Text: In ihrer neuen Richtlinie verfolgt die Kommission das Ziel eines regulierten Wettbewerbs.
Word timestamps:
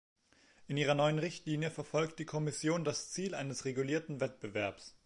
In 0.67 0.77
ihrer 0.77 0.95
neuen 0.95 1.19
Richtlinie 1.19 1.69
verfolgt 1.69 2.17
die 2.17 2.25
Kommission 2.25 2.83
das 2.83 3.11
Ziel 3.11 3.35
eines 3.35 3.65
regulierten 3.65 4.19
Wettbewerbs. 4.19 4.95